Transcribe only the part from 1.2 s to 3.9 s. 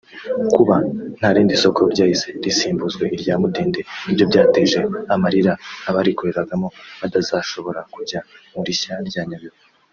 rindi soko ryahise risimbuzwa irya Mudende